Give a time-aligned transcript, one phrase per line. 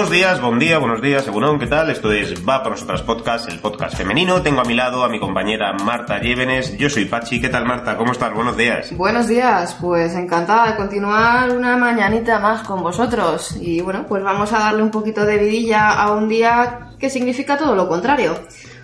[0.00, 1.90] Buenos días, buen día, buenos días, según ¿qué tal?
[1.90, 4.40] Esto es Va por nosotras podcast, el podcast femenino.
[4.40, 6.74] Tengo a mi lado a mi compañera Marta Llévenes.
[6.78, 7.38] Yo soy Pachi.
[7.38, 7.98] ¿Qué tal, Marta?
[7.98, 8.32] ¿Cómo estás?
[8.32, 8.96] Buenos días.
[8.96, 13.58] Buenos días, pues encantada de continuar una mañanita más con vosotros.
[13.60, 17.58] Y bueno, pues vamos a darle un poquito de vidilla a un día que significa
[17.58, 18.38] todo lo contrario.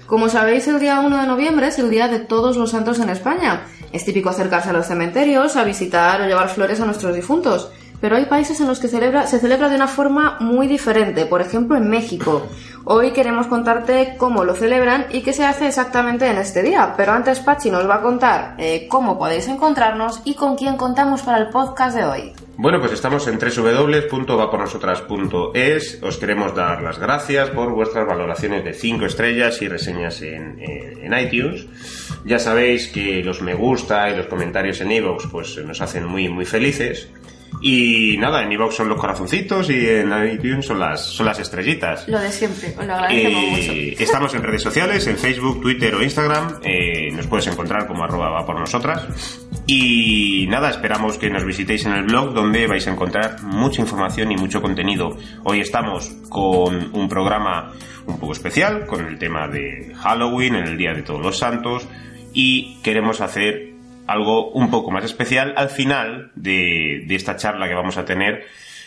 [0.04, 3.08] Como sabéis, el día 1 de noviembre es el día de todos los santos en
[3.08, 3.62] España.
[3.90, 8.16] Es típico acercarse a los cementerios, a visitar o llevar flores a nuestros difuntos pero
[8.16, 11.76] hay países en los que celebra, se celebra de una forma muy diferente, por ejemplo
[11.76, 12.46] en México.
[12.84, 17.12] Hoy queremos contarte cómo lo celebran y qué se hace exactamente en este día, pero
[17.12, 21.38] antes Pachi nos va a contar eh, cómo podéis encontrarnos y con quién contamos para
[21.38, 22.32] el podcast de hoy.
[22.58, 26.02] Bueno, pues estamos en www.vapornosotras.es.
[26.02, 31.18] Os queremos dar las gracias por vuestras valoraciones de 5 estrellas y reseñas en, en,
[31.18, 31.66] iTunes.
[32.24, 36.28] Ya sabéis que los me gusta y los comentarios en iVoox pues nos hacen muy
[36.28, 37.10] muy felices.
[37.60, 42.06] Y nada, en iVoox son los corazoncitos y en iTunes son las, son las estrellitas.
[42.06, 44.02] Lo de siempre, os lo agradecemos eh, mucho.
[44.02, 46.60] Estamos en redes sociales, en Facebook, Twitter o Instagram.
[46.62, 49.06] Eh, nos puedes encontrar como arroba va por nosotras.
[49.66, 54.30] Y nada, esperamos que nos visitéis en el blog donde vais a encontrar mucha información
[54.32, 55.16] y mucho contenido.
[55.44, 57.72] Hoy estamos con un programa
[58.06, 61.88] un poco especial, con el tema de Halloween, en el Día de Todos los Santos,
[62.32, 63.75] y queremos hacer
[64.06, 65.54] algo un poco más especial.
[65.56, 68.46] Al final de, esta charla que vamos a tener,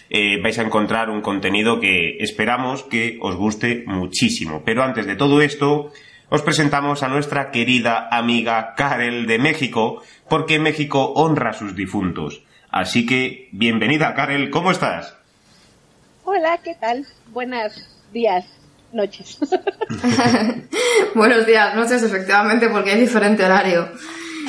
[0.10, 4.64] eh, vais a encontrar un contenido que esperamos que os guste muchísimo.
[4.66, 5.92] Pero antes de todo esto,
[6.30, 12.44] os presentamos a nuestra querida amiga Karel de México, porque México honra a sus difuntos.
[12.70, 15.16] Así que, bienvenida Karel, ¿cómo estás?
[16.24, 17.06] Hola, ¿qué tal?
[17.32, 17.74] Buenos
[18.14, 18.46] días,
[18.94, 19.40] noches.
[21.16, 23.90] Buenos días, noches, efectivamente, porque hay diferente horario.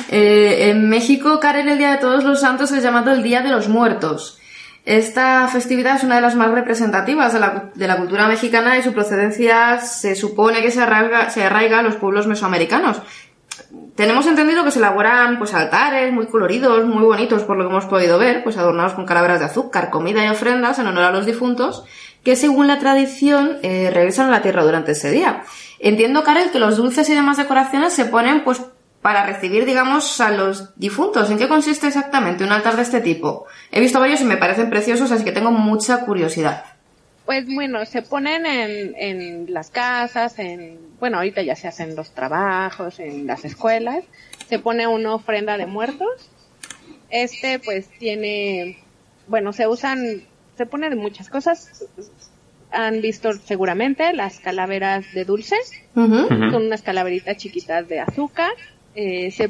[0.09, 3.49] Eh, en México, Karen, el Día de Todos los Santos es llamado el Día de
[3.49, 4.39] los Muertos.
[4.85, 9.79] Esta festividad es una de las más representativas de la, cultura mexicana y su procedencia
[9.79, 12.99] se supone que se arraiga, se a los pueblos mesoamericanos.
[13.95, 17.85] Tenemos entendido que se elaboran pues altares muy coloridos, muy bonitos por lo que hemos
[17.85, 21.27] podido ver, pues adornados con calaveras de azúcar, comida y ofrendas en honor a los
[21.27, 21.83] difuntos,
[22.23, 25.43] que según la tradición eh, regresan a la tierra durante ese día.
[25.79, 28.61] Entiendo, Karel, que los dulces y demás decoraciones se ponen pues
[29.01, 31.29] para recibir, digamos, a los difuntos.
[31.31, 33.45] ¿En qué consiste exactamente un altar de este tipo?
[33.71, 36.65] He visto varios y me parecen preciosos, así que tengo mucha curiosidad.
[37.25, 42.11] Pues bueno, se ponen en, en las casas, en, bueno, ahorita ya se hacen los
[42.11, 44.03] trabajos, en las escuelas,
[44.47, 46.29] se pone una ofrenda de muertos.
[47.09, 48.79] Este pues tiene,
[49.27, 50.23] bueno, se usan,
[50.57, 51.85] se pone de muchas cosas.
[52.71, 58.51] Han visto seguramente las calaveras de dulces, son unas calaveritas chiquitas de azúcar,
[58.95, 59.49] eh, se,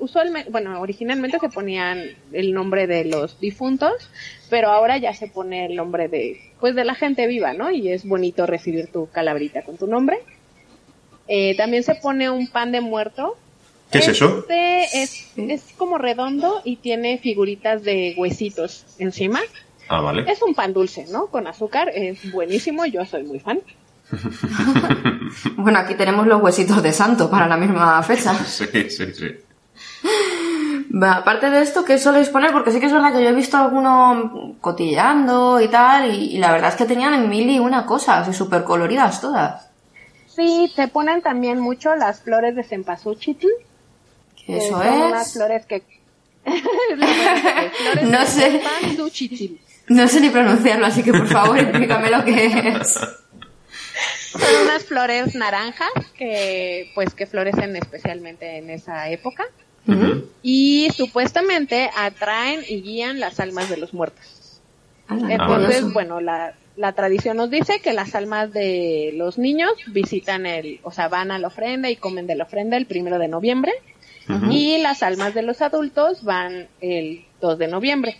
[0.00, 4.10] usualmente, bueno, originalmente se ponían el nombre de los difuntos,
[4.48, 7.70] pero ahora ya se pone el nombre de, pues de la gente viva, ¿no?
[7.70, 10.18] Y es bonito recibir tu calabrita con tu nombre.
[11.26, 13.36] Eh, también se pone un pan de muerto.
[13.90, 14.40] ¿Qué es eso?
[14.40, 19.40] Este es, es como redondo y tiene figuritas de huesitos encima.
[19.88, 20.30] Ah, vale.
[20.30, 21.28] Es un pan dulce, ¿no?
[21.28, 23.60] Con azúcar, es buenísimo, yo soy muy fan.
[25.56, 28.34] bueno, aquí tenemos los huesitos de santo para la misma fecha.
[28.46, 29.36] Sí, sí, sí.
[31.02, 32.52] aparte de esto, ¿qué soléis poner?
[32.52, 36.52] Porque sí que es verdad que yo he visto alguno cotillando y tal, y, la
[36.52, 39.68] verdad es que tenían en mil y una cosa, así súper coloridas todas.
[40.26, 43.38] Sí, se ponen también mucho las flores de cempasúchil.
[44.36, 45.04] ¿Qué eso es?
[45.04, 45.82] Unas flores que...
[48.04, 48.62] no sé.
[49.88, 53.00] No sé ni pronunciarlo, así que por favor explícame lo que es.
[54.32, 59.44] Son unas flores naranjas que, pues, que florecen especialmente en esa época.
[60.42, 64.60] Y supuestamente atraen y guían las almas de los muertos.
[65.08, 70.46] Ah, Entonces, bueno, la, la tradición nos dice que las almas de los niños visitan
[70.46, 73.28] el, o sea, van a la ofrenda y comen de la ofrenda el primero de
[73.28, 73.72] noviembre.
[74.50, 78.18] Y las almas de los adultos van el 2 de noviembre.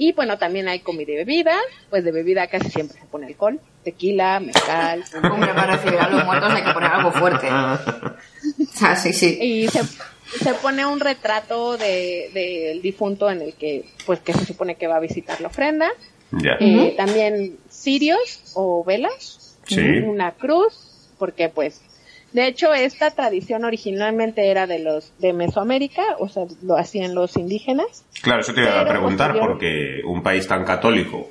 [0.00, 1.56] Y bueno, también hay comida y bebida,
[1.90, 5.02] pues de bebida casi siempre se pone alcohol, tequila, mezcal.
[5.24, 7.48] Hombre, para recibir a los muertos hay que poner algo fuerte.
[8.80, 9.36] Ah, sí, sí.
[9.42, 14.46] Y se, se pone un retrato del de, difunto en el que, pues que se
[14.46, 15.90] supone que va a visitar la ofrenda.
[16.60, 19.58] Eh, también cirios o velas.
[19.66, 19.80] Sí.
[19.80, 21.82] Una cruz, porque pues
[22.32, 27.36] de hecho, esta tradición originalmente era de los de Mesoamérica, o sea, lo hacían los
[27.36, 28.04] indígenas.
[28.22, 31.28] Claro, eso te iba a preguntar, porque un país tan católico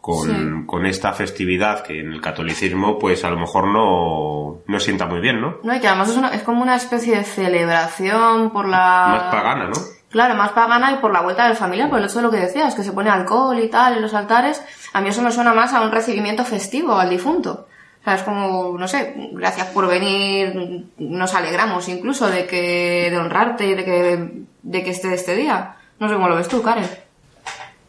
[0.00, 5.06] con, con, esta festividad que en el catolicismo, pues a lo mejor no, no sienta
[5.06, 5.58] muy bien, ¿no?
[5.62, 9.06] No, y que además es, es como una especie de celebración por la...
[9.08, 9.74] Más pagana, ¿no?
[10.10, 12.38] Claro, más pagana y por la vuelta del familiar, por el hecho de lo que
[12.38, 14.62] decías, que se pone alcohol y tal en los altares.
[14.92, 17.66] A mí eso me suena más a un recibimiento festivo al difunto.
[18.02, 23.16] O sea, es como, no sé, gracias por venir, nos alegramos incluso de que, de
[23.16, 24.28] honrarte y de que,
[24.62, 25.76] de que esté este día.
[26.00, 26.84] No sé cómo lo ves tú, Karen.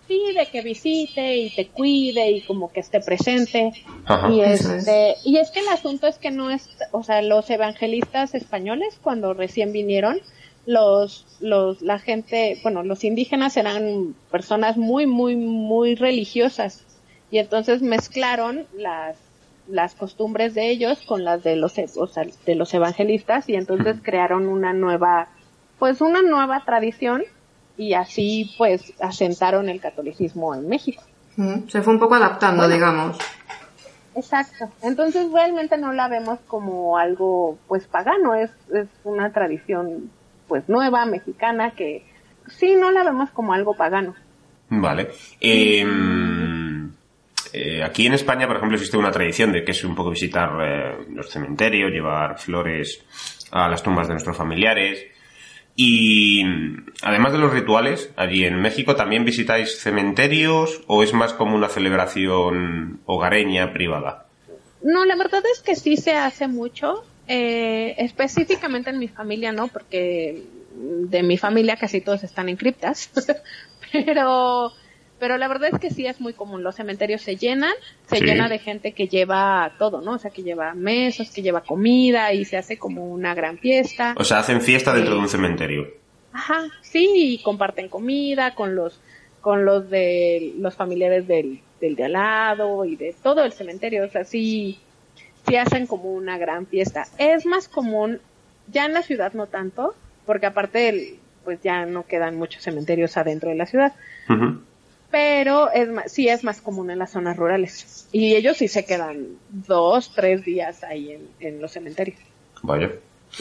[0.07, 3.71] Sí, de que visite y te cuide y como que esté presente.
[4.05, 4.29] Ajá.
[4.29, 8.35] Y este, y es que el asunto es que no es, o sea, los evangelistas
[8.35, 10.19] españoles cuando recién vinieron,
[10.67, 16.83] los, los, la gente, bueno, los indígenas eran personas muy, muy, muy religiosas
[17.31, 19.17] y entonces mezclaron las,
[19.67, 23.97] las costumbres de ellos con las de los, o sea, de los evangelistas y entonces
[24.01, 25.27] crearon una nueva,
[25.79, 27.23] pues una nueva tradición
[27.77, 31.01] y así pues asentaron el catolicismo en México.
[31.67, 33.17] Se fue un poco adaptando, digamos.
[34.15, 34.69] Exacto.
[34.83, 40.11] Entonces realmente no la vemos como algo pues pagano, es, es una tradición
[40.47, 42.05] pues nueva, mexicana, que
[42.47, 44.13] sí no la vemos como algo pagano.
[44.69, 45.09] Vale.
[45.39, 45.83] Eh,
[47.53, 50.49] eh, aquí en España, por ejemplo, existe una tradición de que es un poco visitar
[50.59, 53.05] eh, los cementerios, llevar flores
[53.51, 55.05] a las tumbas de nuestros familiares.
[55.75, 56.43] Y
[57.03, 61.69] además de los rituales, allí en México también visitáis cementerios o es más como una
[61.69, 64.25] celebración hogareña privada.
[64.83, 69.67] No, la verdad es que sí se hace mucho, eh, específicamente en mi familia, ¿no?
[69.67, 70.43] Porque
[70.75, 73.11] de mi familia casi todos están en criptas,
[73.91, 74.73] pero,
[75.19, 76.63] pero la verdad es que sí es muy común.
[76.63, 77.73] Los cementerios se llenan,
[78.07, 78.25] se Sí.
[78.25, 80.13] llena de gente que lleva todo, ¿no?
[80.13, 84.15] O sea, que lleva mesas, que lleva comida y se hace como una gran fiesta.
[84.17, 85.87] O sea, hacen fiesta dentro de un cementerio.
[86.33, 88.99] Ajá, sí, y comparten comida con los
[89.41, 94.05] con los de los familiares del, del de al lado y de todo el cementerio,
[94.05, 94.79] o sea, sí,
[95.45, 97.07] sí hacen como una gran fiesta.
[97.17, 98.21] Es más común,
[98.71, 99.95] ya en la ciudad no tanto,
[100.25, 103.91] porque aparte el- pues ya no quedan muchos cementerios adentro de la ciudad,
[104.29, 104.61] Ujú.
[105.13, 108.07] Pero es más, sí es más común en las zonas rurales.
[108.11, 112.17] Y ellos sí se quedan dos, tres días ahí en, en los cementerios.
[112.63, 112.89] Vaya.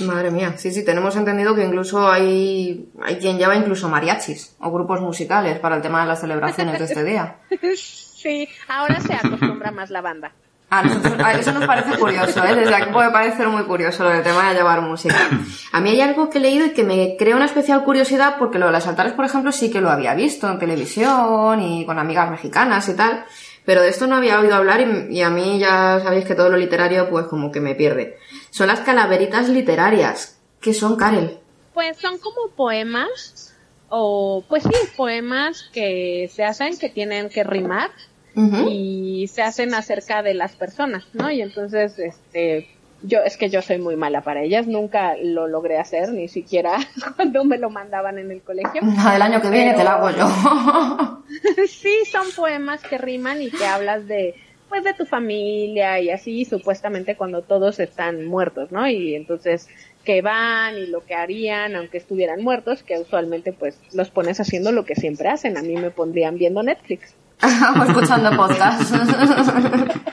[0.01, 4.71] Madre mía, sí, sí, tenemos entendido que incluso hay, hay quien lleva incluso mariachis o
[4.71, 7.37] grupos musicales para el tema de las celebraciones de este día.
[8.23, 10.31] Sí, ahora se acostumbra más la banda.
[10.73, 12.55] A nosotros, a eso nos parece curioso, ¿eh?
[12.55, 15.29] Desde aquí puede parecer muy curioso lo del tema de llevar música.
[15.71, 18.59] A mí hay algo que he leído y que me crea una especial curiosidad porque
[18.59, 21.99] lo de las altares, por ejemplo, sí que lo había visto en televisión y con
[21.99, 23.27] amigas mexicanas y tal,
[23.67, 26.49] pero de esto no había oído hablar y, y a mí ya sabéis que todo
[26.49, 28.17] lo literario pues como que me pierde.
[28.49, 30.41] Son las calaveritas literarias.
[30.59, 31.39] ¿Qué son, Karel?
[31.75, 33.55] Pues son como poemas,
[33.91, 37.91] o pues sí, poemas que se hacen que tienen que rimar
[38.35, 41.31] Y se hacen acerca de las personas, ¿no?
[41.31, 42.69] Y entonces, este,
[43.03, 46.79] yo, es que yo soy muy mala para ellas, nunca lo logré hacer, ni siquiera
[47.17, 48.81] cuando me lo mandaban en el colegio.
[49.05, 51.23] La del año que viene Pero- te la hago yo.
[51.67, 54.35] sí, son poemas que riman y que hablas de,
[54.69, 58.89] pues, de tu familia y así, supuestamente cuando todos están muertos, ¿no?
[58.89, 59.69] Y entonces,
[60.05, 64.73] que van y lo que harían, aunque estuvieran muertos, que usualmente, pues, los pones haciendo
[64.73, 65.57] lo que siempre hacen.
[65.57, 67.15] A mí me pondrían viendo Netflix.
[67.81, 68.93] o escuchando podcast.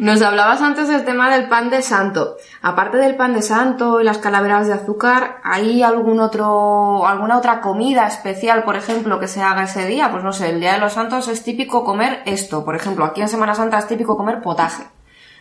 [0.00, 2.36] Nos hablabas antes del tema del pan de santo.
[2.62, 7.60] Aparte del pan de santo y las calaveras de azúcar, ¿hay algún otro, alguna otra
[7.60, 10.10] comida especial, por ejemplo, que se haga ese día?
[10.12, 12.64] Pues no sé, el día de los santos es típico comer esto.
[12.64, 14.84] Por ejemplo, aquí en Semana Santa es típico comer potaje.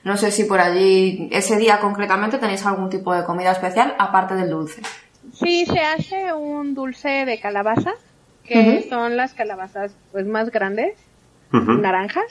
[0.04, 4.34] No sé si por allí, ese día concretamente, tenéis algún tipo de comida especial aparte
[4.36, 4.82] del dulce.
[5.34, 7.94] Sí, se hace un dulce de calabaza,
[8.48, 10.96] que son las calabazas, pues, más grandes,
[11.52, 12.26] naranjas,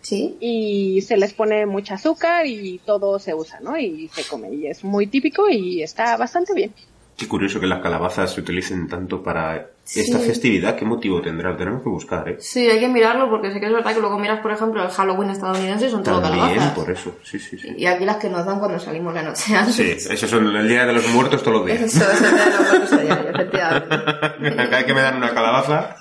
[0.00, 0.36] ¿Sí?
[0.40, 3.78] y se les pone mucha azúcar y todo se usa, ¿no?
[3.78, 6.72] Y se come, y es muy típico y está bastante bien.
[7.20, 10.00] Qué curioso que las calabazas se utilicen tanto para Sí.
[10.00, 10.74] esta festividad.
[10.74, 11.54] ¿Qué motivo tendrá?
[11.54, 12.36] Tenemos que buscar, ¿eh?
[12.40, 14.88] Sí, hay que mirarlo porque sé que es verdad que luego miras, por ejemplo, el
[14.88, 16.72] Halloween estadounidense y son todo También, calabazas.
[16.74, 17.18] por eso.
[17.22, 17.74] Sí, sí, sí.
[17.76, 19.74] Y aquí las que nos dan cuando salimos la noche antes.
[19.74, 21.82] Sí, eso son el día de los muertos todos los días.
[21.82, 24.54] Eso es el de los muertos a diario, efectivamente.
[24.56, 25.96] Cada vez que me dan una calabaza,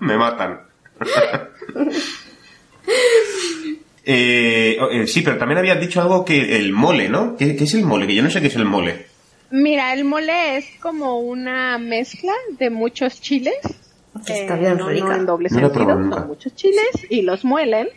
[0.00, 0.60] me matan.
[4.04, 7.36] Eh, oh, eh, sí, pero también habías dicho algo que el mole, ¿no?
[7.36, 8.06] ¿Qué, qué es el mole?
[8.06, 9.06] Que yo no sé qué es el mole.
[9.50, 13.56] Mira, el mole es como una mezcla de muchos chiles.
[14.26, 15.04] Está bien no, rica.
[15.06, 17.88] no en doble No sentido, son muchos chiles y los muelen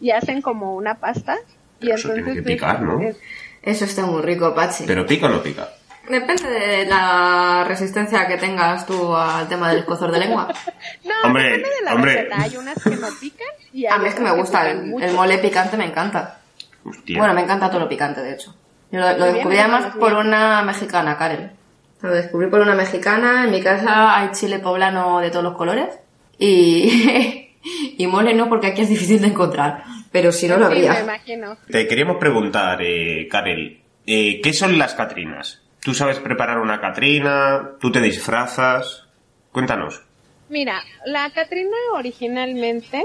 [0.00, 1.36] y hacen como una pasta.
[1.80, 3.00] Y eso entonces tiene que es- picar, ¿no?
[3.00, 3.16] es-
[3.62, 4.84] Eso está muy rico, Pachi.
[4.86, 5.68] ¿Pero pica o no pica?
[6.08, 10.48] Depende de la resistencia que tengas tú al tema del cozor de lengua.
[11.04, 12.12] No, Hombre, depende de la hombre.
[12.14, 12.42] receta.
[12.42, 15.12] Hay unas que no pican y hay A mí es que me gusta, el, el
[15.14, 16.40] mole picante me encanta.
[16.84, 17.18] Hostia.
[17.18, 18.54] Bueno, me encanta todo lo picante, de hecho.
[18.90, 19.98] Yo lo, lo bien, descubrí además bien.
[19.98, 21.52] por una mexicana, Karen.
[22.00, 23.44] Lo descubrí por una mexicana.
[23.44, 25.98] En mi casa hay chile poblano de todos los colores.
[26.38, 27.50] Y,
[27.98, 29.82] y mole no, porque aquí es difícil de encontrar.
[30.12, 31.00] Pero si no, lo me habría.
[31.00, 31.56] imagino.
[31.70, 35.62] Te queríamos preguntar, eh, Karel, eh, ¿qué son las Catrinas?
[35.80, 37.72] ¿Tú sabes preparar una Catrina?
[37.80, 39.04] ¿Tú te disfrazas?
[39.52, 40.02] Cuéntanos.
[40.48, 43.04] Mira, la Catrina originalmente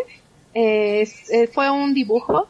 [0.53, 2.47] eh, eh, fue un dibujo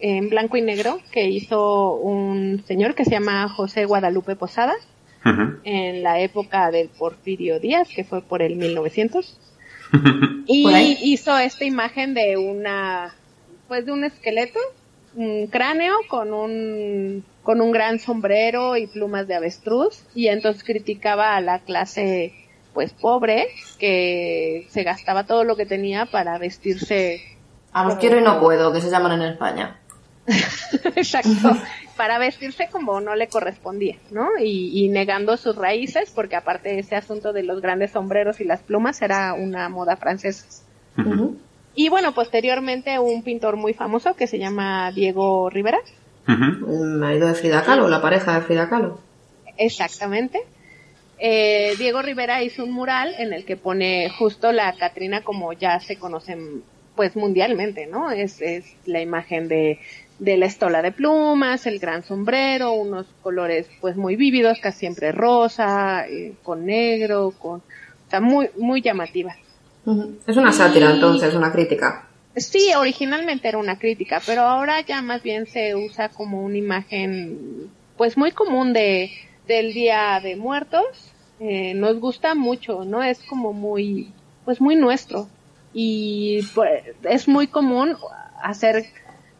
[0.00, 4.74] en blanco y negro que hizo un señor que se llama José Guadalupe Posada
[5.64, 9.38] en la época del Porfirio Díaz, que fue por el 1900.
[10.48, 13.12] Y hizo esta imagen de una,
[13.66, 14.60] pues de un esqueleto,
[15.16, 21.34] un cráneo con un, con un gran sombrero y plumas de avestruz, y entonces criticaba
[21.34, 22.32] a la clase,
[22.74, 23.48] pues pobre,
[23.80, 27.20] que se gastaba todo lo que tenía para vestirse,
[27.76, 29.76] Vamos, quiero y no puedo, que se llaman en España.
[30.96, 31.56] exacto,
[31.96, 34.28] para vestirse como no le correspondía, ¿no?
[34.38, 38.60] Y, y negando sus raíces, porque aparte ese asunto de los grandes sombreros y las
[38.60, 40.46] plumas era una moda francesa.
[41.74, 45.78] Y bueno, posteriormente un pintor muy famoso que se llama Diego Rivera.
[46.26, 46.72] Ujú.
[46.72, 48.98] El marido de Frida Kahlo, la pareja de Frida Kahlo.
[49.58, 50.40] Exactamente.
[51.18, 55.80] Eh, Diego Rivera hizo un mural en el que pone justo la Catrina como ya
[55.80, 56.62] se conocen
[56.96, 58.10] pues mundialmente, ¿no?
[58.10, 59.78] Es, es la imagen de,
[60.18, 65.12] de la estola de plumas, el gran sombrero, unos colores pues muy vívidos, casi siempre
[65.12, 69.36] rosa, eh, con negro, con, o sea, muy, muy llamativa.
[70.26, 72.08] Es una sátira, entonces, una crítica.
[72.34, 77.70] Sí, originalmente era una crítica, pero ahora ya más bien se usa como una imagen,
[77.96, 79.10] pues muy común de
[79.46, 81.12] del Día de Muertos.
[81.38, 83.02] Eh, nos gusta mucho, ¿no?
[83.02, 84.10] Es como muy,
[84.44, 85.28] pues muy nuestro
[85.78, 87.98] y pues, es muy común
[88.42, 88.86] hacer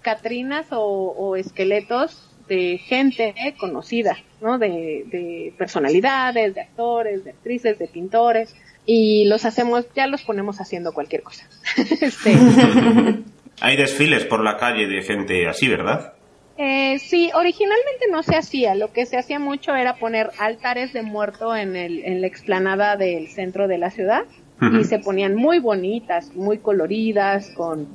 [0.03, 4.59] catrinas o, o esqueletos de gente conocida, ¿no?
[4.59, 10.61] De, de personalidades, de actores, de actrices, de pintores y los hacemos, ya los ponemos
[10.61, 11.49] haciendo cualquier cosa.
[12.03, 12.35] Este,
[13.63, 16.13] Hay desfiles por la calle de gente así, ¿verdad?
[16.59, 18.75] Eh, sí, originalmente no se hacía.
[18.75, 22.99] Lo que se hacía mucho era poner altares de muerto en, el, en la explanada
[22.99, 24.25] del centro de la ciudad
[24.59, 27.89] Y se ponían muy bonitas, muy coloridas, con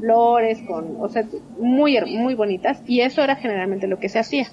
[0.00, 1.24] flores, con, o sea,
[1.58, 4.48] muy, muy bonitas y eso era generalmente lo que se hacía.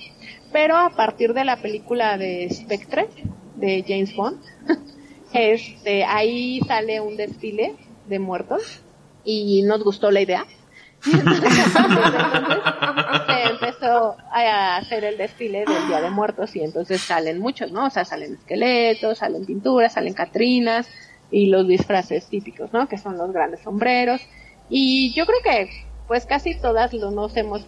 [0.51, 3.07] Pero a partir de la película de Spectre,
[3.55, 4.39] de James Bond,
[5.33, 7.75] este, ahí sale un desfile
[8.07, 8.81] de muertos
[9.23, 10.45] y nos gustó la idea.
[11.03, 11.11] se
[13.49, 17.85] empezó a hacer el desfile del Día de Muertos y entonces salen muchos, ¿no?
[17.85, 20.89] O sea, salen esqueletos, salen pinturas, salen catrinas
[21.31, 22.87] y los disfraces típicos, ¿no?
[22.87, 24.21] Que son los grandes sombreros.
[24.69, 25.69] Y yo creo que
[26.07, 27.65] pues casi todas lo- nos hemos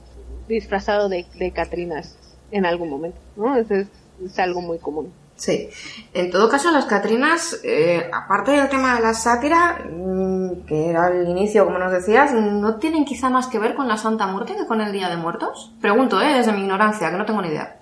[0.48, 2.18] disfrazado de, de catrinas
[2.52, 3.56] en algún momento, ¿no?
[3.56, 3.88] Es, es-
[4.24, 5.12] es algo muy común.
[5.36, 5.70] Sí.
[6.14, 11.08] En todo caso, las Catrinas, eh, aparte del tema de la sátira, mm, que era
[11.08, 14.54] el inicio, como nos decías, ¿no tienen quizá más que ver con la Santa Muerte
[14.58, 15.72] que con el Día de Muertos?
[15.80, 16.34] Pregunto, ¿eh?
[16.34, 17.78] Desde mi ignorancia, que no tengo ni idea.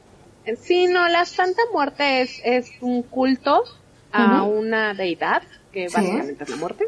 [0.61, 3.63] Sí, no, la Santa Muerte es, es un culto
[4.11, 4.51] a Ujú.
[4.59, 5.41] una deidad,
[5.77, 5.95] que Sí.
[5.95, 6.85] básicamente es la muerte.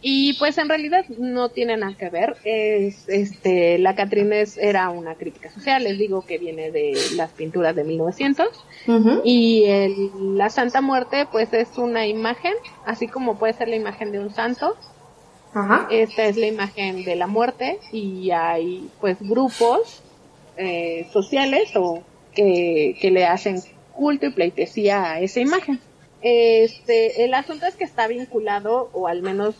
[0.00, 2.36] Y pues en realidad no tiene nada que ver.
[2.44, 7.76] Es, este, la Catrina era una crítica social, les digo que viene de las pinturas
[7.76, 8.48] de 1900.
[8.86, 9.20] Ujú.
[9.24, 12.54] Y el- la Santa Muerte pues es una imagen,
[12.86, 14.74] así como puede ser la imagen de un santo,
[15.54, 15.86] Ajá.
[15.90, 20.02] esta es la imagen de la muerte y hay pues grupos
[20.56, 22.02] eh, sociales o
[22.34, 23.60] que, que le hacen
[23.92, 25.78] culto y pleitesía a esa imagen.
[26.20, 29.54] Este, el asunto es que está vinculado, o al menos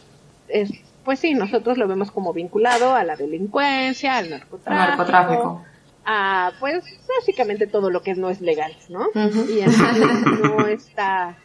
[0.48, 0.70] es,
[1.04, 5.64] pues sí, nosotros lo vemos como vinculado a la delincuencia, al narcotráfico, Narcotráfico.
[6.04, 6.82] a pues
[7.18, 9.06] básicamente todo lo que no es legal, ¿no?
[9.08, 9.46] Ujú.
[9.50, 10.06] Y entonces
[10.42, 11.36] no está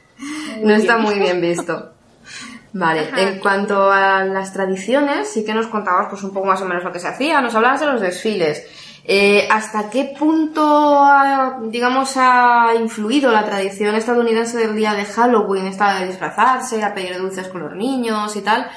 [0.62, 1.92] No está muy bien visto.
[2.76, 3.22] Vale, Ajá.
[3.22, 6.84] en cuanto a las tradiciones, sí que nos contabas pues un poco más o menos
[6.84, 8.66] lo que se hacía, nos hablabas de los desfiles.
[9.06, 15.68] Eh, ¿Hasta qué punto, ha, digamos, ha influido la tradición estadounidense del día de Halloween,
[15.68, 18.70] esta de disfrazarse, a pedir dulces con los niños y tal?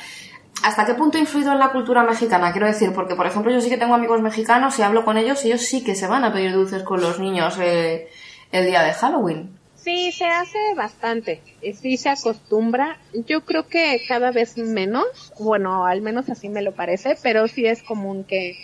[0.65, 2.51] ¿Hasta qué punto ha influido en la cultura mexicana?
[2.51, 5.45] Quiero decir, porque por ejemplo yo sí que tengo amigos mexicanos y hablo con ellos
[5.45, 8.09] y ellos sí que se van a pedir dulces con los niños eh,
[8.51, 9.57] el día de Halloween.
[9.77, 12.99] Sí, se hace bastante, eh, sí se acostumbra.
[13.29, 17.65] Yo creo que cada vez menos, bueno, al menos así me lo parece, pero sí
[17.67, 18.57] es común que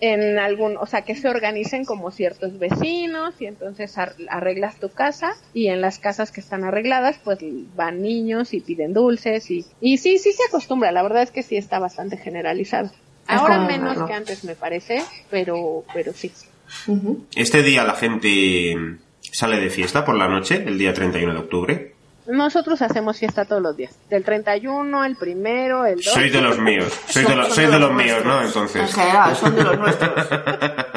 [0.00, 4.88] en algún, o sea, que se organicen como ciertos vecinos y entonces ar- arreglas tu
[4.90, 7.38] casa y en las casas que están arregladas pues
[7.76, 11.42] van niños y piden dulces y, y sí, sí se acostumbra, la verdad es que
[11.42, 12.90] sí está bastante generalizado.
[13.26, 16.32] Ahora como menos que antes me parece, pero, pero sí.
[17.36, 18.74] Este día la gente
[19.20, 21.94] sale de fiesta por la noche el día 31 de octubre?
[22.26, 23.98] Nosotros hacemos fiesta todos los días.
[24.08, 26.04] Del 31, el primero, el 2.
[26.04, 26.92] Sois de los míos.
[27.08, 28.40] Sois de, Son- los, son sois de de los los míos, ¿no?
[28.40, 28.74] nuestros.
[28.76, 28.94] En Entonces.
[29.02, 30.28] general, son de los nuestros.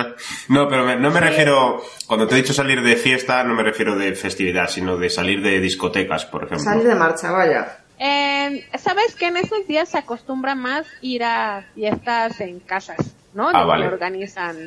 [0.49, 3.63] No, pero me- no me refiero, cuando te he dicho salir de fiesta, no me
[3.63, 6.63] refiero de festividad, sino de salir de discotecas, por ejemplo.
[6.63, 7.79] Salir de marcha, vaya.
[7.97, 13.49] Eh, ¿Sabes que en esos días se acostumbra más ir a fiestas en casas, ¿no?
[13.49, 13.87] Ah, vale.
[13.87, 14.57] Organizan,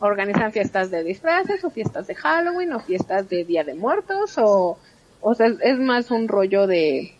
[0.00, 4.78] organizan fiestas de disfraces o fiestas de Halloween o fiestas de Día de Muertos o,
[5.22, 7.12] o sea, es más un rollo de,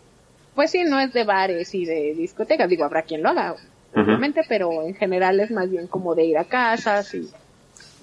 [0.55, 3.55] pues sí, no es de bares y de discotecas, digo, habrá quien lo haga,
[3.95, 7.29] obviamente, pero en general es más bien como de ir a casas y,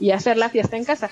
[0.00, 1.10] y hacer la fiesta en casa.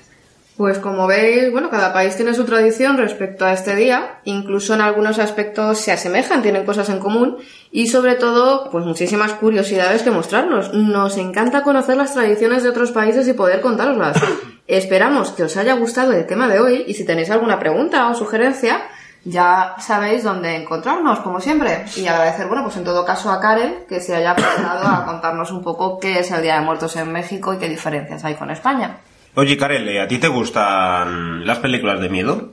[0.59, 4.81] Pues como veis, bueno, cada país tiene su tradición respecto a este día, incluso en
[4.81, 7.37] algunos aspectos se asemejan, tienen cosas en común
[7.71, 10.75] y sobre todo, pues muchísimas curiosidades que mostrarnos.
[10.75, 14.21] Nos encanta conocer las tradiciones de otros países y poder contároslas.
[14.67, 18.15] Esperamos que os haya gustado el tema de hoy y si tenéis alguna pregunta o
[18.17, 18.83] sugerencia,
[19.23, 21.85] ya sabéis dónde encontrarnos, como siempre.
[21.95, 25.53] Y agradecer, bueno, pues en todo caso a Karen que se haya prestado a contarnos
[25.53, 28.50] un poco qué es el Día de Muertos en México y qué diferencias hay con
[28.50, 28.99] España.
[29.35, 32.53] Oye, Karel, ¿a ti te gustan las películas de miedo?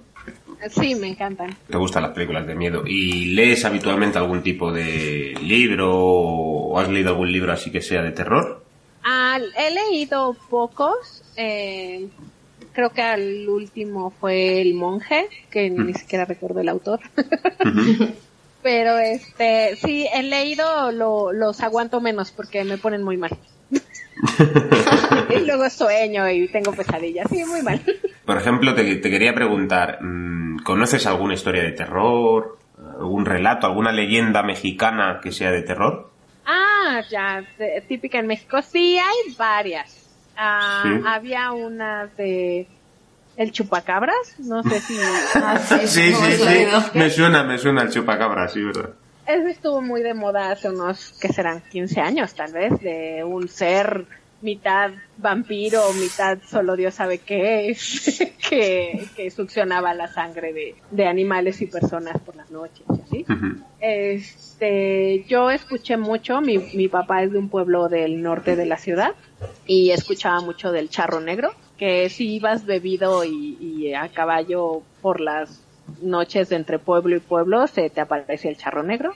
[0.70, 1.55] Sí, me encantan.
[1.70, 2.84] ¿Te gustan las películas de miedo?
[2.86, 8.01] ¿Y lees habitualmente algún tipo de libro o has leído algún libro así que sea
[8.01, 8.63] de terror?
[9.03, 11.24] Ah, he leído pocos.
[11.36, 12.08] eh,
[12.74, 17.00] creo que al último fue El Monje, que ni siquiera recuerdo el autor.
[18.62, 23.38] Pero este, sí, he leído, lo, los aguanto menos porque me ponen muy mal.
[25.29, 27.27] y luego sueño y tengo pesadillas.
[27.29, 27.81] Sí, muy mal.
[28.25, 32.57] Por ejemplo, te, te quería preguntar, mm, ¿conoces alguna historia de terror?
[33.00, 36.12] ¿Algún relato, alguna leyenda mexicana que sea de terror?
[36.45, 37.43] Ah, ya,
[37.88, 38.62] típica en México.
[38.62, 40.01] Sí, hay varias.
[40.38, 41.01] Ah, Sí.
[41.05, 42.67] Había una de
[43.38, 44.95] El Chupacabras, no sé si...
[45.36, 46.65] Ah, Sí, sí, sí.
[46.93, 48.92] Me suena, me suena el chupacabra, sí, ¿verdad?
[49.27, 53.48] Ese estuvo muy de moda hace unos, que serán 15 años tal vez, de un
[53.48, 54.05] ser
[54.42, 61.07] mitad vampiro, mitad solo Dios sabe qué es, que, que succionaba la sangre de, de
[61.07, 62.85] animales y personas por las noches.
[62.88, 63.64] Ujú.
[63.79, 68.77] Este, yo escuché mucho, mi, mi papá es de un pueblo del norte de la
[68.77, 69.14] ciudad
[69.66, 75.20] y escuchaba mucho del charro negro, que si ibas bebido y, y a caballo por
[75.20, 75.64] las
[76.01, 79.13] noches entre pueblo y pueblo se te aparecía el charro negro.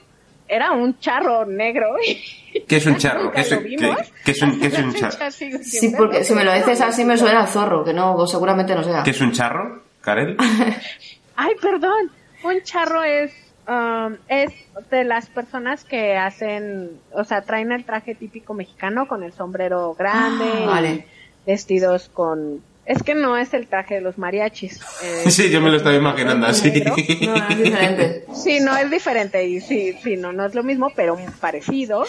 [0.48, 1.94] Era un charro negro.
[2.68, 3.30] ¿Qué es un charro?
[3.30, 3.96] ¿Qué es, lo qué- vimos.
[4.24, 5.30] qué es un, qué es un Hasta la charro?
[5.62, 8.82] Sí, porque si me lo dices así me suena a zorro, que no, seguramente no
[8.82, 9.02] sea.
[9.04, 10.36] ¿Qué es un charro, Karel?
[11.36, 12.10] Ay, perdón.
[12.42, 13.32] Un charro es,
[13.68, 14.50] um, es
[14.90, 19.94] de las personas que hacen, o sea, traen el traje típico mexicano con el sombrero
[19.94, 21.04] grande, Ah, y
[21.46, 24.80] vestidos con, es que no es el traje de los mariachis.
[25.02, 26.70] eh, Sí, yo me lo estaba imaginando así.
[27.20, 28.24] No, es diferente.
[28.34, 32.04] Sí, no es diferente y sí, sí, no, no es lo mismo, pero parecido.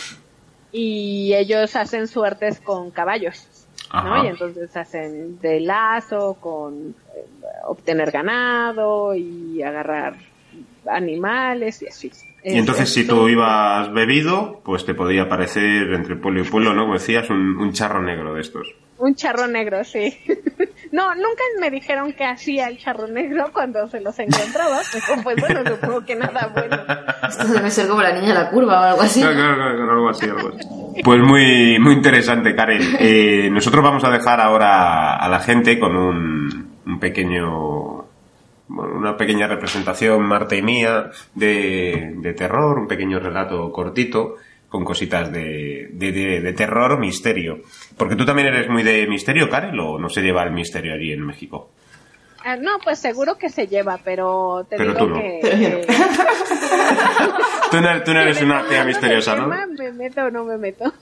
[0.72, 4.24] Y ellos hacen suertes con caballos, ¿no?
[4.24, 7.26] Y entonces hacen de lazo, con eh,
[7.66, 10.16] obtener ganado y agarrar
[10.88, 12.12] animales y así.
[12.44, 16.84] Y entonces si tú ibas bebido, pues te podía parecer entre pueblo y pueblo, ¿no?
[16.84, 18.68] Como decías, un, un charro negro de estos.
[19.02, 20.18] Un charro negro, sí.
[20.92, 24.82] No, nunca me dijeron que hacía el charro negro cuando se los encontraba.
[24.92, 26.78] Pero, Pues bueno, supongo que nada bueno.
[27.30, 29.22] Esto debe ser como la niña de la curva o algo así.
[29.22, 31.02] Claro, claro, claro, claro, algo así, algo así.
[31.02, 32.82] Pues muy, muy interesante, Karen.
[33.00, 38.06] Eh, nosotros vamos a dejar ahora a la gente con un, un pequeño,
[38.68, 44.36] bueno, una pequeña representación, Marta y mía, de, de terror, un pequeño relato cortito
[44.72, 47.60] con cositas de, de, de- de terror, misterio.
[47.98, 51.12] Porque tú también eres muy de misterio, Karen, o no se lleva el misterio allí
[51.12, 51.72] en México.
[52.44, 55.16] Ah, no, pues seguro que se lleva, pero te Pero digo no.
[55.16, 55.86] que...
[57.72, 59.48] Tú no, tú no eres una tía misteriosa, ¿no?
[59.48, 60.92] ¿Me meto o no me meto?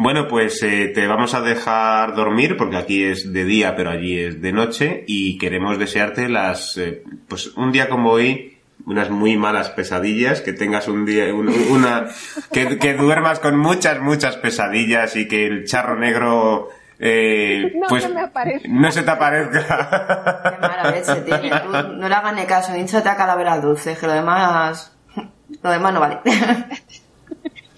[0.00, 4.16] Bueno, pues eh, te vamos a dejar dormir porque aquí es de día, pero allí
[4.16, 8.57] es de noche y queremos desearte las, eh, pues un día como hoy,
[8.88, 12.06] unas muy malas pesadillas, que tengas un día, un- una,
[12.52, 18.02] que, que duermas con muchas, muchas pesadillas y que el charro negro, eh, No pues
[18.04, 18.66] se me aparezca.
[18.68, 20.58] no se te Qué aparezca.
[20.60, 21.50] mala leche tiene.
[21.60, 24.94] Tú no le hagas ni caso, hinchate a calavera dulce, que lo demás...
[25.62, 26.18] Lo demás no vale.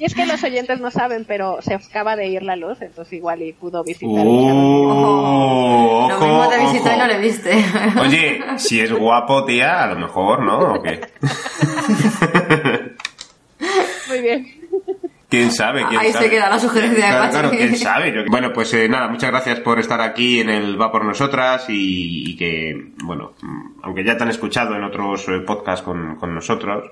[0.00, 3.12] Y es que los oyentes no saben, pero se acaba de ir la luz, entonces
[3.12, 4.22] igual y pudo visitar.
[4.22, 6.98] el Uh, Lo ojo, mismo te visitó y ojo.
[6.98, 7.64] no le viste.
[8.00, 10.58] Oye, si es guapo, tía, a lo mejor, ¿no?
[10.58, 11.00] ¿O qué?
[14.08, 14.46] Muy bien.
[15.28, 15.84] ¿Quién sabe?
[15.86, 16.24] ¿Quién Ahí sabe?
[16.24, 18.12] se queda la sugerencia de Claro, claro, quién sabe.
[18.12, 21.66] Yo- Bueno, pues eh, nada, muchas gracias por estar aquí en el Va por Nosotras
[21.68, 26.16] y, y que, bueno, mm, aunque ya te han escuchado en otros eh, podcasts con,
[26.16, 26.90] con nosotros,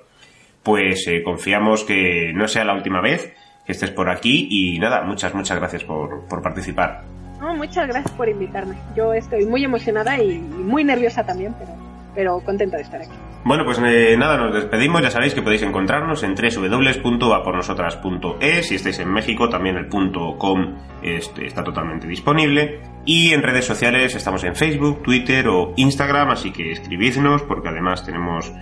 [0.68, 5.02] pues eh, confiamos que no sea la última vez que estés por aquí y nada,
[5.02, 7.04] muchas, muchas gracias por, por participar.
[7.40, 8.74] No, muchas gracias por invitarme.
[8.94, 11.70] Yo estoy muy emocionada y, y muy nerviosa también, pero,
[12.14, 13.14] pero contenta de estar aquí.
[13.44, 15.00] Bueno, pues eh, nada, nos despedimos.
[15.00, 18.68] Ya sabéis que podéis encontrarnos en www.vapornosotras.es.
[18.68, 22.80] Si estáis en México, también el punto .com este, está totalmente disponible.
[23.06, 28.04] Y en redes sociales estamos en Facebook, Twitter o Instagram, así que escribidnos porque además
[28.04, 28.52] tenemos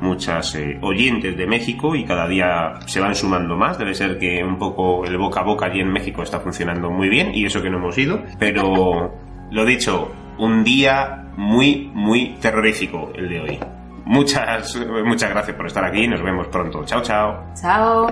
[0.00, 3.78] muchas eh, oyentes de México y cada día se van sumando más.
[3.78, 7.08] Debe ser que un poco el boca a boca allí en México está funcionando muy
[7.08, 8.20] bien y eso que no hemos ido.
[8.38, 9.12] Pero
[9.50, 13.58] lo dicho, un día muy, muy terrorífico el de hoy.
[14.04, 16.06] Muchas, muchas gracias por estar aquí.
[16.06, 16.84] Nos vemos pronto.
[16.84, 17.44] Chao, chao.
[17.60, 18.06] Chao.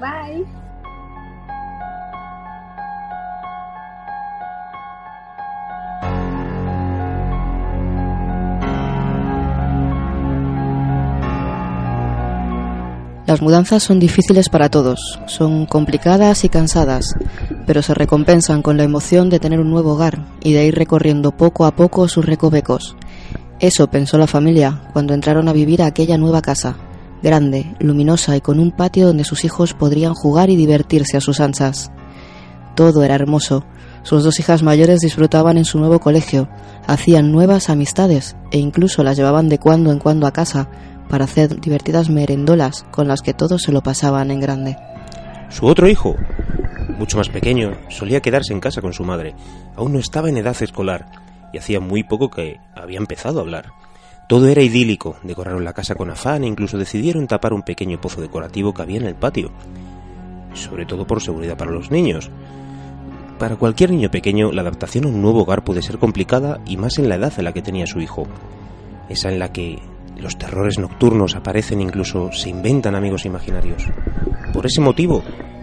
[0.00, 0.69] Bye.
[13.30, 17.14] Las mudanzas son difíciles para todos, son complicadas y cansadas,
[17.64, 21.30] pero se recompensan con la emoción de tener un nuevo hogar y de ir recorriendo
[21.30, 22.96] poco a poco sus recovecos.
[23.60, 26.74] Eso pensó la familia cuando entraron a vivir a aquella nueva casa,
[27.22, 31.38] grande, luminosa y con un patio donde sus hijos podrían jugar y divertirse a sus
[31.38, 31.92] anchas.
[32.74, 33.64] Todo era hermoso.
[34.02, 36.48] Sus dos hijas mayores disfrutaban en su nuevo colegio,
[36.88, 40.68] hacían nuevas amistades e incluso las llevaban de cuando en cuando a casa
[41.10, 44.76] para hacer divertidas merendolas con las que todos se lo pasaban en grande.
[45.50, 46.14] Su otro hijo,
[46.96, 49.34] mucho más pequeño, solía quedarse en casa con su madre.
[49.76, 51.06] Aún no estaba en edad escolar
[51.52, 53.72] y hacía muy poco que había empezado a hablar.
[54.28, 58.20] Todo era idílico, decoraron la casa con afán e incluso decidieron tapar un pequeño pozo
[58.20, 59.50] decorativo que había en el patio.
[60.54, 62.30] Sobre todo por seguridad para los niños.
[63.40, 66.98] Para cualquier niño pequeño, la adaptación a un nuevo hogar puede ser complicada y más
[66.98, 68.28] en la edad en la que tenía su hijo.
[69.08, 69.80] Esa en la que
[70.20, 73.84] los terrores nocturnos aparecen incluso se inventan amigos imaginarios.
[74.52, 75.22] Por ese motivo,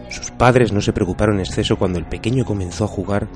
[0.10, 3.28] sus padres no se preocuparon en exceso cuando el pequeño comenzó a jugar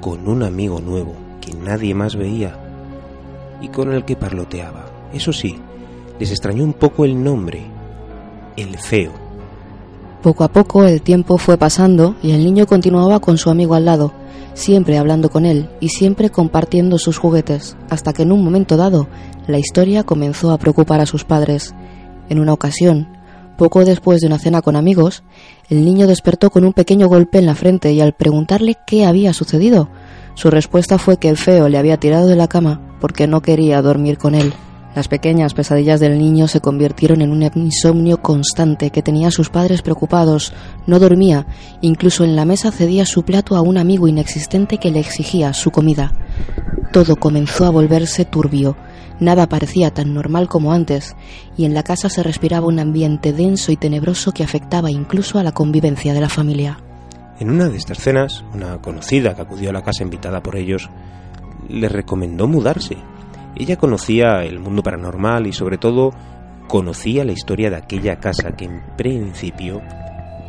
[0.00, 2.58] con un amigo nuevo que nadie más veía
[3.60, 4.86] y con el que parloteaba.
[5.12, 5.58] Eso sí,
[6.18, 7.62] les extrañó un poco el nombre,
[8.56, 9.12] el feo.
[10.22, 13.84] Poco a poco el tiempo fue pasando y el niño continuaba con su amigo al
[13.84, 14.12] lado,
[14.54, 19.08] siempre hablando con él y siempre compartiendo sus juguetes, hasta que en un momento dado
[19.46, 21.74] la historia comenzó a preocupar a sus padres.
[22.28, 23.08] En una ocasión,
[23.58, 25.22] poco después de una cena con amigos,
[25.68, 29.32] el niño despertó con un pequeño golpe en la frente y al preguntarle qué había
[29.32, 29.90] sucedido,
[30.34, 33.82] su respuesta fue que el feo le había tirado de la cama porque no quería
[33.82, 34.52] dormir con él.
[34.94, 39.50] Las pequeñas pesadillas del niño se convirtieron en un insomnio constante que tenía a sus
[39.50, 40.52] padres preocupados.
[40.86, 41.46] No dormía,
[41.80, 45.72] incluso en la mesa cedía su plato a un amigo inexistente que le exigía su
[45.72, 46.12] comida.
[46.92, 48.76] Todo comenzó a volverse turbio.
[49.18, 51.16] Nada parecía tan normal como antes,
[51.56, 55.42] y en la casa se respiraba un ambiente denso y tenebroso que afectaba incluso a
[55.42, 56.78] la convivencia de la familia.
[57.40, 60.88] En una de estas cenas, una conocida que acudió a la casa invitada por ellos,
[61.68, 62.96] les recomendó mudarse.
[63.56, 66.12] Ella conocía el mundo paranormal y sobre todo
[66.68, 69.80] conocía la historia de aquella casa que en principio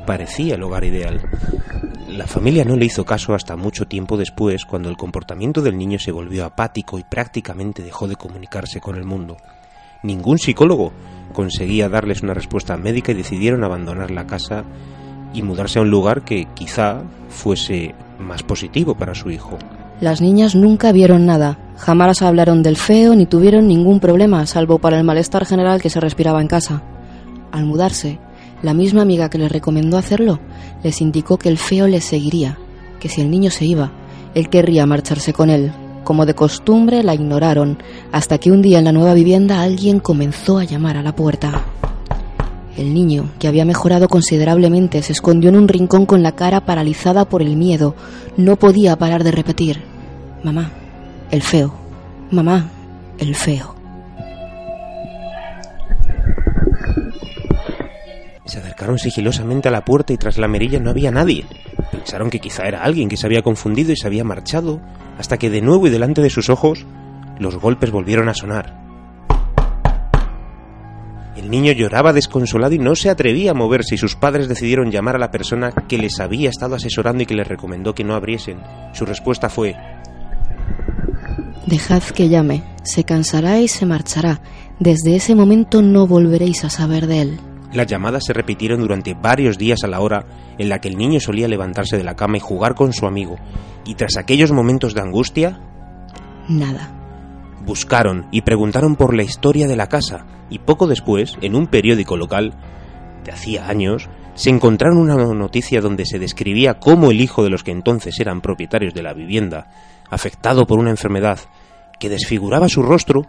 [0.06, 1.22] parecía el hogar ideal.
[2.10, 6.00] La familia no le hizo caso hasta mucho tiempo después, cuando el comportamiento del niño
[6.00, 9.38] se volvió apático y prácticamente dejó de comunicarse con el mundo.
[10.04, 10.94] Ningún psicólogo
[11.34, 14.64] conseguía darles una respuesta médica y decidieron abandonar la casa
[15.34, 19.58] y mudarse a un lugar que quizá fuese más positivo para su hijo.
[20.02, 24.98] Las niñas nunca vieron nada, jamás hablaron del feo ni tuvieron ningún problema, salvo para
[24.98, 26.84] el malestar general que se respiraba en casa.
[27.52, 28.20] Al mudarse,
[28.62, 30.40] la misma amiga que les recomendó hacerlo
[30.84, 32.58] les indicó que el feo les seguiría,
[33.00, 33.92] que si el niño se iba,
[34.34, 35.72] él querría marcharse con él.
[36.04, 37.78] Como de costumbre, la ignoraron,
[38.12, 41.64] hasta que un día en la nueva vivienda alguien comenzó a llamar a la puerta.
[42.78, 47.26] El niño, que había mejorado considerablemente, se escondió en un rincón con la cara paralizada
[47.26, 47.96] por el miedo.
[48.36, 49.82] No podía parar de repetir,
[50.46, 50.70] Mamá,
[51.32, 51.74] el feo.
[52.30, 52.70] Mamá,
[53.18, 53.74] el feo.
[58.46, 61.46] Se acercaron sigilosamente a la puerta y tras la merilla no había nadie.
[61.92, 64.82] Pensaron que quizá era alguien que se había confundido y se había marchado,
[65.18, 66.86] hasta que de nuevo y delante de sus ojos
[67.40, 68.85] los golpes volvieron a sonar.
[71.46, 75.16] El niño lloraba desconsolado y no se atrevía a moverse y sus padres decidieron llamar
[75.16, 78.64] a la persona que les había estado asesorando y que les recomendó que no abriesen.
[78.94, 79.76] Su respuesta fue
[81.68, 84.42] Dejad que llame, se cansará y se marchará.
[84.80, 87.40] Desde ese momento no volveréis a saber de él.
[87.74, 90.26] Las llamadas se repitieron durante varios días a la hora
[90.58, 93.36] en la que el niño solía levantarse de la cama y jugar con su amigo,
[93.86, 95.60] y tras aquellos momentos de angustia,
[96.50, 97.05] Nada.
[97.66, 102.18] Buscaron y preguntaron por la historia de la casa, y poco después, en un periódico
[102.18, 102.54] local,
[103.24, 107.64] de hacía años, se encontraron una noticia donde se describía cómo el hijo de los
[107.64, 109.68] que entonces eran propietarios de la vivienda,
[110.10, 111.40] afectado por una enfermedad
[112.00, 113.24] que desfiguraba su rostro,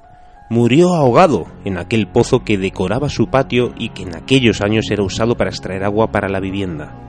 [0.51, 5.03] murió ahogado en aquel pozo que decoraba su patio y que en aquellos años era
[5.03, 7.06] usado para extraer agua para la vivienda.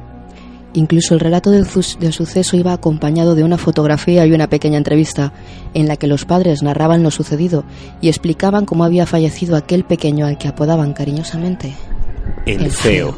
[0.77, 5.33] Incluso el relato del, suceso iba acompañado de una fotografía y una pequeña entrevista
[5.73, 7.63] en la que los padres narraban lo sucedido
[7.99, 11.73] y explicaban cómo había fallecido aquel pequeño al que apodaban cariñosamente
[12.45, 13.17] El, feo.